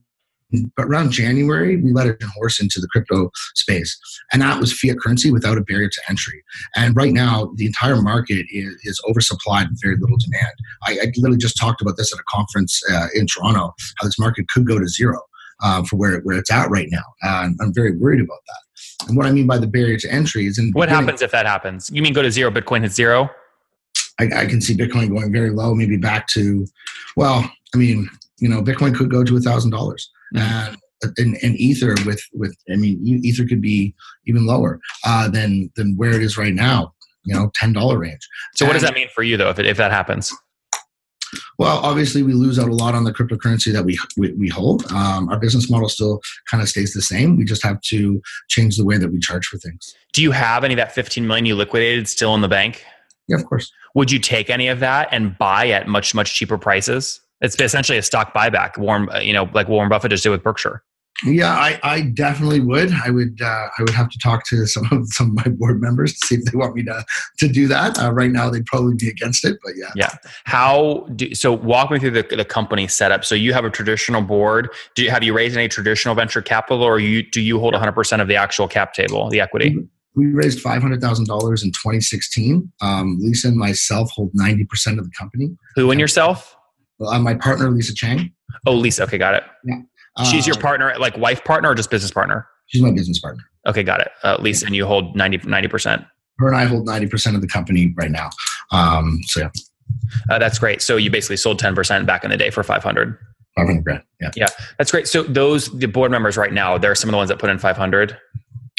but 0.75 0.85
around 0.85 1.11
January, 1.11 1.77
we 1.77 1.93
let 1.93 2.07
a 2.07 2.17
horse 2.35 2.59
into 2.59 2.79
the 2.79 2.87
crypto 2.87 3.29
space, 3.53 3.97
and 4.33 4.41
that 4.41 4.59
was 4.59 4.73
fiat 4.73 4.99
currency 4.99 5.31
without 5.31 5.57
a 5.57 5.61
barrier 5.61 5.89
to 5.89 6.01
entry. 6.09 6.43
And 6.75 6.95
right 6.95 7.13
now, 7.13 7.51
the 7.55 7.67
entire 7.67 8.01
market 8.01 8.47
is, 8.49 8.75
is 8.83 9.01
oversupplied 9.07 9.69
with 9.69 9.79
very 9.81 9.95
little 9.97 10.17
demand. 10.17 10.53
I, 10.87 10.93
I, 11.03 11.11
literally 11.17 11.37
just 11.37 11.55
talked 11.55 11.81
about 11.81 11.97
this 11.97 12.11
at 12.11 12.19
a 12.19 12.23
conference 12.29 12.81
uh, 12.91 13.07
in 13.13 13.27
Toronto, 13.27 13.73
how 13.99 14.05
this 14.05 14.17
market 14.17 14.47
could 14.47 14.65
go 14.65 14.79
to 14.79 14.87
zero 14.87 15.21
uh, 15.61 15.83
for 15.83 15.97
where, 15.97 16.19
where 16.21 16.37
it's 16.37 16.51
at 16.51 16.69
right 16.69 16.87
now. 16.89 17.03
And 17.21 17.57
I'm 17.61 17.73
very 17.73 17.95
worried 17.95 18.21
about 18.21 18.39
that. 18.47 19.07
And 19.07 19.17
what 19.17 19.25
I 19.25 19.31
mean 19.31 19.47
by 19.47 19.57
the 19.57 19.67
barrier 19.67 19.97
to 19.97 20.11
entry 20.11 20.45
is 20.45 20.57
in 20.57 20.71
what 20.71 20.89
happens 20.89 21.21
if 21.21 21.31
that 21.31 21.45
happens? 21.45 21.89
You 21.91 22.01
mean 22.01 22.13
go 22.13 22.21
to 22.21 22.31
zero? 22.31 22.49
Bitcoin 22.49 22.81
hits 22.81 22.95
zero? 22.95 23.29
I, 24.19 24.25
I 24.35 24.45
can 24.45 24.61
see 24.61 24.75
Bitcoin 24.75 25.09
going 25.09 25.31
very 25.31 25.49
low, 25.49 25.73
maybe 25.73 25.95
back 25.95 26.27
to, 26.29 26.67
well, 27.15 27.49
I 27.73 27.77
mean, 27.77 28.09
you 28.39 28.49
know, 28.49 28.61
Bitcoin 28.61 28.95
could 28.95 29.11
go 29.11 29.23
to 29.23 29.37
a 29.37 29.39
thousand 29.39 29.71
dollars, 29.71 30.09
mm-hmm. 30.35 30.75
and 31.17 31.37
and 31.41 31.55
Ether 31.57 31.95
with 32.05 32.21
with 32.33 32.55
I 32.71 32.75
mean, 32.75 32.99
Ether 33.23 33.45
could 33.45 33.61
be 33.61 33.93
even 34.25 34.45
lower 34.45 34.79
uh, 35.05 35.29
than 35.29 35.71
than 35.75 35.95
where 35.95 36.11
it 36.11 36.21
is 36.21 36.37
right 36.37 36.53
now. 36.53 36.93
You 37.25 37.35
know, 37.35 37.51
ten 37.55 37.73
dollar 37.73 37.97
range. 37.97 38.27
So, 38.55 38.65
and, 38.65 38.69
what 38.69 38.73
does 38.73 38.83
that 38.83 38.93
mean 38.93 39.09
for 39.13 39.23
you, 39.23 39.37
though, 39.37 39.49
if 39.49 39.59
it, 39.59 39.65
if 39.65 39.77
that 39.77 39.91
happens? 39.91 40.33
Well, 41.57 41.77
obviously, 41.79 42.23
we 42.23 42.33
lose 42.33 42.57
out 42.57 42.69
a 42.69 42.73
lot 42.73 42.95
on 42.95 43.03
the 43.03 43.13
cryptocurrency 43.13 43.71
that 43.73 43.83
we 43.83 43.99
we, 44.17 44.31
we 44.33 44.47
hold. 44.47 44.89
Um, 44.91 45.29
our 45.29 45.39
business 45.39 45.69
model 45.69 45.89
still 45.89 46.21
kind 46.49 46.63
of 46.63 46.69
stays 46.69 46.93
the 46.93 47.01
same. 47.01 47.37
We 47.37 47.43
just 47.43 47.63
have 47.63 47.79
to 47.81 48.21
change 48.47 48.77
the 48.77 48.85
way 48.85 48.97
that 48.97 49.11
we 49.11 49.19
charge 49.19 49.45
for 49.45 49.57
things. 49.57 49.93
Do 50.13 50.23
you 50.23 50.31
have 50.31 50.63
any 50.63 50.73
of 50.73 50.77
that 50.77 50.93
15 50.93 51.27
million 51.27 51.45
you 51.45 51.55
liquidated 51.55 52.07
still 52.07 52.33
in 52.33 52.41
the 52.41 52.47
bank? 52.47 52.83
Yeah, 53.27 53.37
of 53.37 53.45
course. 53.45 53.71
Would 53.95 54.11
you 54.11 54.19
take 54.19 54.49
any 54.49 54.67
of 54.69 54.79
that 54.79 55.09
and 55.11 55.37
buy 55.37 55.69
at 55.69 55.87
much 55.87 56.15
much 56.15 56.33
cheaper 56.33 56.57
prices? 56.57 57.21
It's 57.41 57.55
essentially 57.59 57.97
a 57.97 58.03
stock 58.03 58.33
buyback. 58.33 58.77
Warren, 58.77 59.09
uh, 59.11 59.19
you 59.19 59.33
know, 59.33 59.49
like 59.53 59.67
Warren 59.67 59.89
Buffett 59.89 60.11
just 60.11 60.23
did 60.23 60.29
with 60.29 60.43
Berkshire. 60.43 60.83
Yeah, 61.25 61.51
I, 61.51 61.79
I 61.83 62.01
definitely 62.01 62.61
would. 62.61 62.93
I 62.93 63.09
would 63.09 63.41
uh, 63.41 63.67
I 63.77 63.81
would 63.81 63.89
have 63.89 64.09
to 64.09 64.17
talk 64.19 64.45
to 64.47 64.65
some 64.65 64.87
of 64.91 65.07
some 65.11 65.29
of 65.37 65.45
my 65.45 65.51
board 65.51 65.81
members 65.81 66.13
to 66.13 66.27
see 66.27 66.35
if 66.35 66.45
they 66.45 66.57
want 66.57 66.75
me 66.75 66.83
to 66.83 67.05
to 67.39 67.47
do 67.47 67.67
that. 67.67 67.99
Uh, 67.99 68.11
right 68.11 68.31
now, 68.31 68.49
they'd 68.49 68.65
probably 68.65 68.95
be 68.95 69.09
against 69.09 69.43
it, 69.43 69.57
but 69.63 69.73
yeah. 69.75 69.91
Yeah. 69.95 70.15
How 70.45 71.07
do 71.15 71.33
so? 71.35 71.51
Walk 71.51 71.91
me 71.91 71.99
through 71.99 72.11
the, 72.11 72.23
the 72.23 72.45
company 72.45 72.87
setup. 72.87 73.25
So 73.25 73.35
you 73.35 73.53
have 73.53 73.65
a 73.65 73.69
traditional 73.69 74.21
board. 74.21 74.69
Do 74.95 75.03
you 75.03 75.09
have 75.09 75.23
you 75.23 75.33
raised 75.33 75.57
any 75.57 75.67
traditional 75.67 76.15
venture 76.15 76.41
capital, 76.41 76.83
or 76.83 76.99
you 76.99 77.23
do 77.29 77.41
you 77.41 77.59
hold 77.59 77.73
100 77.73 77.91
percent 77.91 78.21
of 78.21 78.27
the 78.27 78.35
actual 78.35 78.67
cap 78.67 78.93
table, 78.93 79.29
the 79.29 79.41
equity? 79.41 79.77
We 80.15 80.27
raised 80.27 80.61
five 80.61 80.81
hundred 80.81 81.01
thousand 81.01 81.27
dollars 81.27 81.63
in 81.63 81.71
2016. 81.71 82.71
Um, 82.81 83.17
Lisa 83.19 83.49
and 83.49 83.57
myself 83.57 84.09
hold 84.11 84.31
90 84.33 84.65
percent 84.65 84.99
of 84.99 85.05
the 85.05 85.11
company. 85.17 85.49
Who 85.75 85.91
and 85.91 85.99
yourself? 85.99 86.55
Uh, 87.05 87.19
my 87.19 87.33
partner, 87.33 87.69
Lisa 87.69 87.93
Cheng. 87.93 88.31
Oh, 88.65 88.73
Lisa. 88.73 89.03
Okay, 89.03 89.17
got 89.17 89.35
it. 89.35 89.43
Yeah. 89.63 89.75
She's 90.29 90.45
your 90.45 90.57
Uh, 90.57 90.61
partner, 90.61 90.93
like 90.99 91.17
wife 91.17 91.43
partner 91.45 91.69
or 91.69 91.75
just 91.75 91.89
business 91.89 92.11
partner? 92.11 92.45
She's 92.67 92.81
my 92.81 92.91
business 92.91 93.19
partner. 93.19 93.43
Okay, 93.67 93.83
got 93.83 94.01
it. 94.01 94.09
Uh, 94.23 94.37
Lisa, 94.39 94.65
and 94.65 94.75
you 94.75 94.85
hold 94.85 95.15
90 95.15 95.67
percent. 95.67 96.03
Her 96.39 96.47
and 96.47 96.55
I 96.57 96.65
hold 96.65 96.85
90 96.85 97.07
percent 97.07 97.35
of 97.35 97.41
the 97.41 97.47
company 97.47 97.93
right 97.97 98.11
now. 98.11 98.29
Um, 98.71 99.19
so 99.23 99.41
yeah, 99.41 99.49
Uh, 100.29 100.39
that's 100.39 100.59
great. 100.59 100.81
So 100.81 100.97
you 100.97 101.09
basically 101.09 101.37
sold 101.37 101.57
10 101.59 101.73
percent 101.75 102.05
back 102.05 102.23
in 102.23 102.31
the 102.31 102.37
day 102.37 102.49
for 102.49 102.63
500. 102.63 103.17
500 103.55 103.83
grand. 103.83 104.03
Yeah. 104.19 104.31
Yeah. 104.35 104.47
That's 104.77 104.91
great. 104.91 105.07
So 105.07 105.23
those 105.23 105.69
the 105.77 105.87
board 105.87 106.11
members 106.11 106.37
right 106.37 106.51
now, 106.53 106.77
they're 106.77 106.95
some 106.95 107.09
of 107.09 107.11
the 107.13 107.17
ones 107.17 107.29
that 107.29 107.39
put 107.39 107.49
in 107.49 107.57
500. 107.57 108.17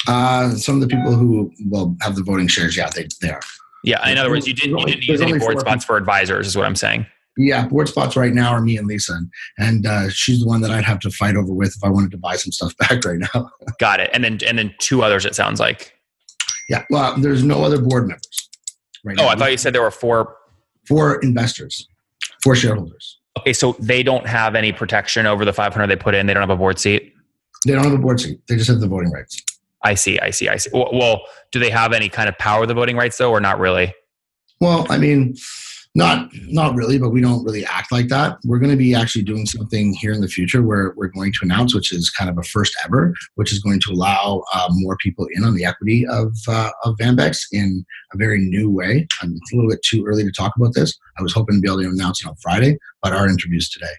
Uh, 0.08 0.50
some 0.50 0.76
of 0.76 0.80
the 0.82 0.88
people 0.94 1.12
who 1.14 1.50
will 1.70 1.96
have 2.00 2.16
the 2.16 2.22
voting 2.22 2.48
shares, 2.48 2.76
yeah, 2.76 2.88
they, 2.90 3.06
they 3.20 3.30
are. 3.30 3.40
Yeah. 3.84 4.06
In 4.08 4.18
other 4.18 4.30
words, 4.30 4.46
you 4.46 4.54
didn't 4.54 4.78
you 4.78 4.86
didn't 4.86 5.04
use 5.06 5.20
any 5.20 5.38
board 5.38 5.58
spots 5.60 5.84
for 5.84 5.96
advisors, 5.96 6.46
is 6.46 6.56
what 6.56 6.66
I'm 6.66 6.76
saying. 6.76 7.06
Yeah, 7.37 7.66
board 7.68 7.88
spots 7.88 8.16
right 8.16 8.34
now 8.34 8.50
are 8.50 8.60
me 8.60 8.76
and 8.76 8.87
Lisa, 8.87 9.18
and, 9.58 9.87
uh, 9.87 10.10
she's 10.10 10.40
the 10.40 10.46
one 10.46 10.60
that 10.62 10.70
I'd 10.70 10.84
have 10.84 10.99
to 11.00 11.10
fight 11.10 11.37
over 11.37 11.52
with 11.52 11.75
if 11.76 11.82
I 11.84 11.88
wanted 11.88 12.10
to 12.10 12.18
buy 12.18 12.37
some 12.37 12.52
stuff 12.52 12.76
back 12.78 13.04
right 13.04 13.18
now. 13.34 13.50
Got 13.78 14.00
it. 14.00 14.10
And 14.12 14.22
then 14.25 14.38
and 14.46 14.58
then 14.58 14.75
two 14.78 15.02
others. 15.02 15.25
It 15.25 15.34
sounds 15.34 15.60
like. 15.60 15.94
yeah, 16.68 16.84
well, 16.90 17.16
there's 17.18 17.42
no 17.44 17.62
other 17.64 17.80
board 17.80 18.08
members 18.08 18.49
right 19.04 19.16
Oh, 19.18 19.22
now. 19.25 19.28
I 19.28 19.37
thought 19.37 19.50
you 19.52 19.56
said 19.58 19.75
there 19.75 19.82
were 19.82 19.90
four. 19.90 20.37
four 20.87 21.20
investors, 21.22 21.88
four 22.42 22.56
shareholders. 22.56 23.18
Okay, 23.38 23.52
so 23.52 23.76
they 23.78 24.02
don't 24.02 24.26
have 24.26 24.54
any 24.56 24.72
protection 24.72 25.25
over 25.25 25.44
the 25.44 25.52
500 25.52 25.87
they 25.87 25.96
put 25.96 26.14
in. 26.16 26.26
They 26.26 26.34
don't 26.34 26.42
have 26.42 26.50
a 26.50 26.56
board 26.56 26.78
seat. 26.80 27.14
They 27.64 27.75
don't 27.75 27.84
have 27.84 27.92
a 27.92 27.99
board 27.99 28.20
seat; 28.20 28.40
they 28.49 28.56
just 28.56 28.68
have 28.68 28.80
the 28.80 28.88
voting 28.88 29.10
rights. 29.12 29.40
I 29.84 29.94
see. 29.94 30.18
I 30.18 30.30
see. 30.30 30.49
I 30.49 30.56
see. 30.56 30.68
Well, 30.75 30.90
well, 30.92 31.22
do 31.52 31.58
they 31.60 31.70
have 31.70 31.92
any 31.92 32.08
kind 32.08 32.28
of 32.28 32.37
power 32.38 32.62
of 32.62 32.68
the 32.68 32.75
voting 32.75 32.96
rights 32.96 33.16
though, 33.18 33.30
or 33.30 33.40
not 33.40 33.58
really? 33.60 33.94
Well, 34.60 34.87
I 34.90 34.99
mean, 34.99 35.37
not 36.00 36.30
not 36.49 36.75
really, 36.75 36.99
but 36.99 37.11
we 37.11 37.21
don't 37.21 37.45
really 37.45 37.64
act 37.64 37.92
like 37.92 38.09
that. 38.09 38.38
We're 38.45 38.59
going 38.59 38.71
to 38.71 38.76
be 38.76 38.95
actually 38.95 39.23
doing 39.23 39.45
something 39.47 39.92
here 39.92 40.12
in 40.12 40.23
the 40.23 40.28
future 40.28 40.62
where 40.62 40.95
we're 40.97 41.09
going 41.09 41.33
to 41.33 41.38
announce, 41.42 41.75
which 41.75 41.92
is 41.92 42.11
kind 42.11 42.30
of 42.30 42.38
a 42.38 42.42
first 42.42 42.75
ever, 42.85 43.14
which 43.35 43.52
is 43.52 43.61
going 43.61 43.80
to 43.80 43.92
allow 43.92 44.42
uh, 44.54 44.69
more 44.71 44.97
people 44.97 45.26
in 45.35 45.45
on 45.45 45.54
the 45.54 45.64
equity 45.64 46.07
of 46.07 46.35
uh, 46.49 46.71
of 46.85 46.97
Vanbex 46.97 47.45
in 47.52 47.85
a 48.12 48.16
very 48.16 48.38
new 48.38 48.71
way. 48.71 49.07
Um, 49.23 49.35
it's 49.37 49.52
a 49.52 49.57
little 49.57 49.71
bit 49.71 49.83
too 49.83 50.04
early 50.07 50.25
to 50.25 50.33
talk 50.33 50.52
about 50.57 50.75
this. 50.75 50.99
I 51.19 51.23
was 51.23 51.33
hoping 51.33 51.57
to 51.57 51.61
be 51.61 51.69
able 51.69 51.83
to 51.83 51.88
announce 51.88 52.25
it 52.25 52.28
on 52.28 52.35
Friday, 52.42 52.78
but 53.02 53.12
our 53.12 53.28
interviews 53.28 53.69
today. 53.69 53.92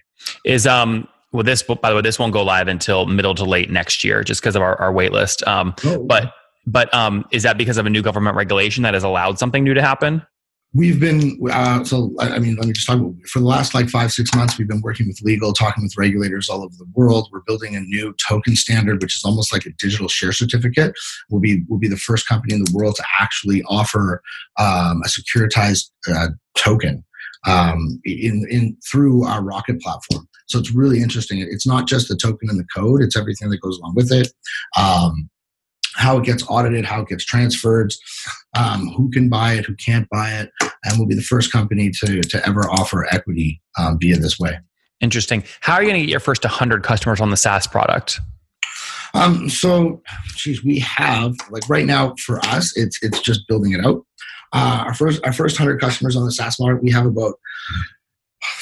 Is 0.44 0.66
um 0.66 1.06
well 1.30 1.44
this 1.44 1.62
by 1.62 1.88
the 1.88 1.96
way 1.96 2.02
this 2.02 2.18
won't 2.18 2.32
go 2.32 2.42
live 2.42 2.66
until 2.66 3.06
middle 3.06 3.34
to 3.36 3.44
late 3.44 3.70
next 3.70 4.02
year 4.02 4.24
just 4.24 4.40
because 4.40 4.56
of 4.56 4.62
our, 4.62 4.78
our 4.80 4.92
wait 4.92 5.12
list. 5.12 5.46
Um, 5.46 5.74
but 6.06 6.32
but 6.66 6.92
um 6.92 7.24
is 7.30 7.44
that 7.44 7.56
because 7.56 7.78
of 7.78 7.86
a 7.86 7.90
new 7.90 8.02
government 8.02 8.36
regulation 8.36 8.82
that 8.82 8.94
has 8.94 9.04
allowed 9.04 9.38
something 9.38 9.62
new 9.62 9.74
to 9.74 9.82
happen? 9.82 10.26
We've 10.74 10.98
been 10.98 11.38
uh, 11.50 11.84
so. 11.84 12.14
I 12.18 12.38
mean, 12.38 12.56
let 12.56 12.66
me 12.66 12.72
just 12.72 12.86
talk 12.86 12.98
about 12.98 13.14
for 13.28 13.40
the 13.40 13.44
last 13.44 13.74
like 13.74 13.90
five 13.90 14.10
six 14.10 14.34
months. 14.34 14.56
We've 14.56 14.68
been 14.68 14.80
working 14.80 15.06
with 15.06 15.20
legal, 15.20 15.52
talking 15.52 15.82
with 15.82 15.98
regulators 15.98 16.48
all 16.48 16.62
over 16.62 16.74
the 16.78 16.86
world. 16.94 17.28
We're 17.30 17.42
building 17.42 17.76
a 17.76 17.80
new 17.80 18.14
token 18.26 18.56
standard, 18.56 19.02
which 19.02 19.14
is 19.14 19.22
almost 19.22 19.52
like 19.52 19.66
a 19.66 19.72
digital 19.78 20.08
share 20.08 20.32
certificate. 20.32 20.94
We'll 21.28 21.42
be 21.42 21.62
we'll 21.68 21.78
be 21.78 21.88
the 21.88 21.98
first 21.98 22.26
company 22.26 22.54
in 22.54 22.64
the 22.64 22.72
world 22.72 22.96
to 22.96 23.04
actually 23.20 23.62
offer 23.64 24.22
um, 24.58 25.02
a 25.04 25.08
securitized 25.08 25.90
uh, 26.10 26.28
token 26.56 27.04
um, 27.46 28.00
in 28.04 28.46
in 28.48 28.76
through 28.90 29.24
our 29.24 29.42
Rocket 29.42 29.78
platform. 29.82 30.26
So 30.46 30.58
it's 30.58 30.72
really 30.72 31.02
interesting. 31.02 31.38
It's 31.38 31.66
not 31.66 31.86
just 31.86 32.08
the 32.08 32.16
token 32.16 32.48
and 32.48 32.58
the 32.58 32.66
code; 32.74 33.02
it's 33.02 33.16
everything 33.16 33.50
that 33.50 33.60
goes 33.60 33.78
along 33.78 33.94
with 33.94 34.10
it. 34.10 34.32
Um, 34.78 35.28
how 35.94 36.18
it 36.18 36.24
gets 36.24 36.44
audited, 36.48 36.84
how 36.84 37.02
it 37.02 37.08
gets 37.08 37.24
transferred, 37.24 37.92
um, 38.58 38.88
who 38.96 39.10
can 39.10 39.28
buy 39.28 39.54
it, 39.54 39.64
who 39.66 39.74
can't 39.76 40.08
buy 40.10 40.30
it, 40.32 40.50
and 40.84 40.98
we'll 40.98 41.08
be 41.08 41.14
the 41.14 41.22
first 41.22 41.52
company 41.52 41.90
to 41.90 42.20
to 42.22 42.46
ever 42.46 42.62
offer 42.70 43.06
equity 43.12 43.60
um, 43.78 43.98
via 44.00 44.16
this 44.16 44.38
way. 44.38 44.58
Interesting. 45.00 45.44
How 45.60 45.74
are 45.74 45.82
you 45.82 45.88
going 45.88 46.00
to 46.00 46.06
get 46.06 46.10
your 46.10 46.20
first 46.20 46.44
100 46.44 46.82
customers 46.84 47.20
on 47.20 47.30
the 47.30 47.36
SaaS 47.36 47.66
product? 47.66 48.20
Um, 49.14 49.48
so, 49.50 50.00
geez, 50.36 50.64
we 50.64 50.78
have 50.78 51.34
like 51.50 51.68
right 51.68 51.84
now 51.84 52.14
for 52.24 52.38
us, 52.46 52.76
it's 52.76 52.98
it's 53.02 53.20
just 53.20 53.46
building 53.48 53.72
it 53.72 53.84
out. 53.84 54.04
Uh, 54.52 54.84
our 54.86 54.94
first 54.94 55.20
our 55.24 55.32
first 55.32 55.56
hundred 55.56 55.80
customers 55.80 56.16
on 56.16 56.24
the 56.24 56.32
SaaS 56.32 56.58
market, 56.60 56.82
we 56.82 56.90
have 56.92 57.04
about 57.06 57.34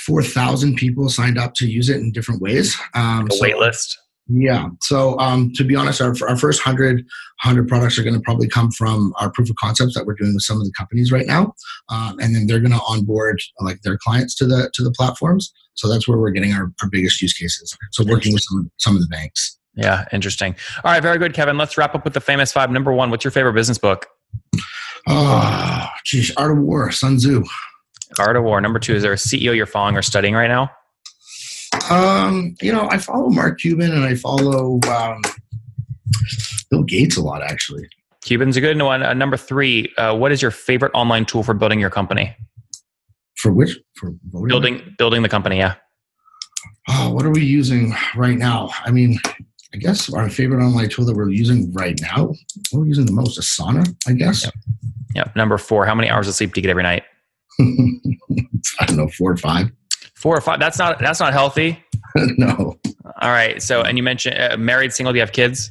four 0.05 0.23
thousand 0.23 0.77
people 0.77 1.09
signed 1.09 1.39
up 1.39 1.55
to 1.55 1.67
use 1.69 1.89
it 1.89 1.97
in 1.99 2.11
different 2.11 2.41
ways. 2.41 2.77
Um, 2.95 3.27
The 3.27 3.37
so- 3.37 3.43
wait 3.43 3.59
list. 3.59 3.97
Yeah. 4.33 4.69
So 4.81 5.19
um, 5.19 5.53
to 5.55 5.65
be 5.65 5.75
honest, 5.75 6.01
our, 6.01 6.15
our 6.29 6.37
first 6.37 6.65
100, 6.65 6.97
100 6.97 7.69
products 7.69 7.99
are 7.99 8.05
going 8.05 8.15
to 8.15 8.21
probably 8.21 8.49
come 8.49 8.71
from 8.71 9.13
our 9.19 9.31
proof 9.31 9.51
of 9.51 9.57
concepts 9.57 9.95
that 9.95 10.07
we're 10.07 10.15
doing 10.15 10.35
with 10.35 10.45
some 10.45 10.57
of 10.57 10.65
the 10.65 10.73
companies 10.79 11.11
right 11.11 11.27
now, 11.27 11.53
um, 11.89 12.17
and 12.21 12.35
then 12.35 12.47
they're 12.47 12.61
going 12.61 12.71
to 12.71 12.81
onboard 12.89 13.41
like 13.59 13.83
their 13.83 13.99
clients 13.99 14.37
to 14.37 14.47
the 14.47 14.71
to 14.75 14.85
the 14.85 14.93
platforms. 14.93 15.53
So 15.75 15.89
that's 15.89 16.07
where 16.07 16.17
we're 16.17 16.31
getting 16.31 16.53
our, 16.53 16.73
our 16.81 16.89
biggest 16.91 17.21
use 17.21 17.33
cases. 17.33 17.77
So 17.93 18.05
working 18.05 18.33
with 18.33 18.43
some 18.43 18.71
some 18.79 18.95
of 18.95 19.03
the 19.03 19.09
banks. 19.09 19.59
Yeah, 19.75 20.05
interesting. 20.13 20.55
All 20.85 20.93
right, 20.93 21.03
very 21.03 21.19
good, 21.19 21.35
Kevin. 21.35 21.59
Let's 21.59 21.77
wrap 21.77 21.95
up 21.95 22.05
with 22.05 22.15
the 22.15 22.21
famous 22.21 22.53
five. 22.53 22.71
Number 22.71 22.93
one, 22.93 23.11
what's 23.11 23.25
your 23.25 23.31
favorite 23.33 23.55
business 23.55 23.79
book? 23.79 24.07
Oh, 25.09 25.89
geez, 26.05 26.33
Art 26.37 26.53
of 26.53 26.59
War, 26.59 26.93
Sun 26.93 27.17
Tzu. 27.17 27.43
Art 28.19 28.37
of 28.37 28.45
War. 28.45 28.61
Number 28.61 28.79
two, 28.79 28.95
is 28.95 29.03
there 29.03 29.13
a 29.13 29.17
CEO 29.17 29.57
you're 29.57 29.67
following 29.67 29.97
or 29.97 30.03
studying 30.03 30.35
right 30.35 30.49
now? 30.49 30.71
Um, 31.91 32.55
you 32.61 32.73
know, 32.73 32.89
I 32.91 32.99
follow 32.99 33.29
Mark 33.29 33.61
Cuban 33.61 33.93
and 33.93 34.05
I 34.05 34.15
follow 34.15 34.81
um, 34.89 35.23
Bill 36.71 36.83
Gates 36.83 37.17
a 37.17 37.23
lot, 37.23 37.43
actually. 37.43 37.89
Cuban's 38.23 38.57
a 38.57 38.61
good 38.61 38.81
one. 38.81 39.03
Uh, 39.03 39.15
number 39.15 39.37
three, 39.37 39.93
uh, 39.97 40.15
what 40.15 40.31
is 40.33 40.43
your 40.43 40.51
favorite 40.51 40.93
online 40.95 41.25
tool 41.25 41.43
for 41.43 41.55
building 41.55 41.81
your 41.81 41.91
company? 41.91 42.37
For 43.37 43.53
which? 43.53 43.79
For? 43.95 44.11
Building 44.47 44.95
building 44.99 45.23
the 45.23 45.29
company, 45.29 45.57
yeah. 45.59 45.77
Oh, 46.89 47.11
what 47.11 47.25
are 47.25 47.31
we 47.31 47.45
using 47.45 47.95
right 48.15 48.37
now? 48.37 48.71
I 48.85 48.91
mean, 48.91 49.19
I 49.73 49.79
guess 49.79 50.13
our 50.13 50.29
favorite 50.29 50.63
online 50.63 50.89
tool 50.89 51.07
that 51.07 51.17
we're 51.17 51.31
using 51.31 51.73
right 51.73 51.99
now, 52.03 52.35
we're 52.73 52.87
using 52.87 53.07
the 53.07 53.13
most, 53.13 53.39
Asana, 53.39 53.87
I 54.07 54.13
guess. 54.13 54.51
Yeah. 55.15 55.25
Number 55.35 55.57
four, 55.59 55.87
how 55.87 55.95
many 55.95 56.11
hours 56.11 56.29
of 56.29 56.35
sleep 56.35 56.53
do 56.53 56.61
you 56.61 56.63
get 56.63 56.71
every 56.71 56.83
night? 56.83 57.05
I 57.61 58.87
don't 58.87 58.97
know, 58.97 59.09
four 59.09 59.33
or 59.33 59.37
five. 59.37 59.71
Four 60.21 60.37
or 60.37 60.41
five. 60.43 60.61
That's 60.61 60.79
not 60.79 60.99
that's 60.99 61.19
not 61.19 61.33
healthy. 61.33 61.83
no, 62.37 62.79
All 63.23 63.31
right. 63.31 63.63
So, 63.63 63.81
and 63.81 63.97
you 63.97 64.03
mentioned 64.03 64.39
uh, 64.39 64.57
married, 64.59 64.93
single. 64.93 65.13
Do 65.13 65.17
you 65.17 65.23
have 65.23 65.33
kids? 65.33 65.71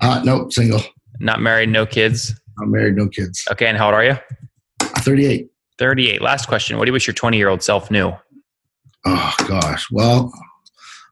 uh, 0.00 0.22
no, 0.24 0.48
single. 0.50 0.80
Not 1.18 1.40
married, 1.40 1.68
no 1.68 1.84
kids. 1.84 2.32
I'm 2.60 2.70
married, 2.70 2.94
no 2.96 3.08
kids. 3.08 3.44
Okay. 3.50 3.66
And 3.66 3.76
how 3.76 3.86
old 3.86 3.94
are 3.94 4.04
you? 4.04 4.16
38. 4.80 5.48
38. 5.78 6.22
Last 6.22 6.46
question. 6.46 6.78
What 6.78 6.84
do 6.84 6.90
you 6.90 6.92
wish 6.92 7.06
your 7.08 7.14
20 7.14 7.36
year 7.36 7.48
old 7.48 7.62
self 7.62 7.90
knew? 7.90 8.12
Oh 9.04 9.34
gosh. 9.48 9.86
Well, 9.90 10.32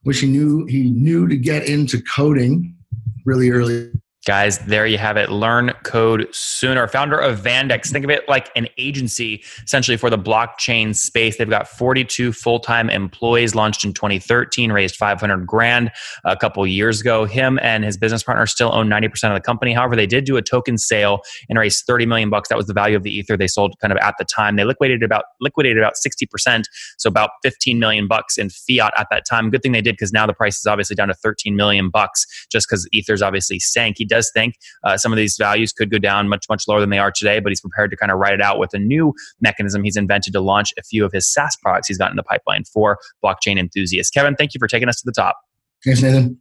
wish 0.04 0.20
he 0.20 0.28
knew 0.28 0.64
he 0.66 0.90
knew 0.90 1.26
to 1.26 1.36
get 1.36 1.68
into 1.68 2.00
coding 2.02 2.76
really 3.24 3.50
early. 3.50 3.90
Guys, 4.30 4.60
there 4.60 4.86
you 4.86 4.96
have 4.96 5.16
it. 5.16 5.28
Learn 5.28 5.72
code 5.82 6.28
sooner. 6.30 6.86
Founder 6.86 7.18
of 7.18 7.40
Vanbex. 7.40 7.90
Think 7.90 8.04
of 8.04 8.12
it 8.12 8.28
like 8.28 8.48
an 8.54 8.68
agency 8.78 9.42
essentially 9.64 9.96
for 9.96 10.08
the 10.08 10.16
blockchain 10.16 10.94
space. 10.94 11.36
They've 11.36 11.50
got 11.50 11.66
42 11.66 12.32
full 12.32 12.60
time 12.60 12.88
employees, 12.90 13.56
launched 13.56 13.84
in 13.84 13.92
2013, 13.92 14.70
raised 14.70 14.94
500 14.94 15.48
grand 15.48 15.90
a 16.24 16.36
couple 16.36 16.64
years 16.64 17.00
ago. 17.00 17.24
Him 17.24 17.58
and 17.60 17.82
his 17.82 17.96
business 17.96 18.22
partner 18.22 18.46
still 18.46 18.72
own 18.72 18.88
90% 18.88 19.30
of 19.30 19.34
the 19.34 19.40
company. 19.40 19.72
However, 19.72 19.96
they 19.96 20.06
did 20.06 20.26
do 20.26 20.36
a 20.36 20.42
token 20.42 20.78
sale 20.78 21.22
and 21.48 21.58
raised 21.58 21.84
30 21.84 22.06
million 22.06 22.30
bucks. 22.30 22.50
That 22.50 22.56
was 22.56 22.68
the 22.68 22.72
value 22.72 22.96
of 22.96 23.02
the 23.02 23.10
ether 23.10 23.36
they 23.36 23.48
sold 23.48 23.80
kind 23.80 23.90
of 23.90 23.98
at 23.98 24.14
the 24.16 24.24
time. 24.24 24.54
They 24.54 24.62
liquidated 24.62 25.02
about 25.02 25.24
liquidated 25.40 25.78
about 25.78 25.94
60%, 25.94 26.66
so 26.98 27.08
about 27.08 27.30
15 27.42 27.80
million 27.80 28.06
bucks 28.06 28.38
in 28.38 28.48
fiat 28.48 28.92
at 28.96 29.08
that 29.10 29.24
time. 29.28 29.50
Good 29.50 29.64
thing 29.64 29.72
they 29.72 29.82
did 29.82 29.94
because 29.94 30.12
now 30.12 30.24
the 30.24 30.34
price 30.34 30.60
is 30.60 30.68
obviously 30.68 30.94
down 30.94 31.08
to 31.08 31.14
13 31.14 31.56
million 31.56 31.90
bucks 31.90 32.46
just 32.48 32.68
because 32.68 32.88
ether's 32.92 33.22
obviously 33.22 33.58
sank. 33.58 33.98
He 33.98 34.04
does 34.20 34.30
think 34.32 34.54
uh, 34.84 34.96
some 34.96 35.12
of 35.12 35.16
these 35.16 35.36
values 35.36 35.72
could 35.72 35.90
go 35.90 35.98
down 35.98 36.28
much 36.28 36.46
much 36.48 36.68
lower 36.68 36.80
than 36.80 36.90
they 36.90 36.98
are 36.98 37.10
today, 37.10 37.40
but 37.40 37.50
he's 37.50 37.60
prepared 37.60 37.90
to 37.90 37.96
kind 37.96 38.12
of 38.12 38.18
ride 38.18 38.34
it 38.34 38.42
out 38.42 38.58
with 38.58 38.74
a 38.74 38.78
new 38.78 39.14
mechanism 39.40 39.82
he's 39.82 39.96
invented 39.96 40.32
to 40.32 40.40
launch 40.40 40.72
a 40.78 40.82
few 40.82 41.04
of 41.04 41.12
his 41.12 41.32
SaaS 41.32 41.56
products 41.62 41.88
he's 41.88 41.98
got 41.98 42.10
in 42.10 42.16
the 42.16 42.22
pipeline 42.22 42.64
for 42.64 42.98
blockchain 43.24 43.58
enthusiasts. 43.58 44.10
Kevin, 44.10 44.36
thank 44.36 44.54
you 44.54 44.58
for 44.58 44.68
taking 44.68 44.88
us 44.88 44.96
to 44.96 45.02
the 45.04 45.12
top. 45.12 45.36
Thanks, 45.84 46.02
Nathan. 46.02 46.40